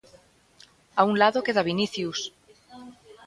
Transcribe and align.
A 0.99 1.01
un 1.09 1.15
lado 1.21 1.45
queda 1.45 1.67
Vinicius. 1.69 2.19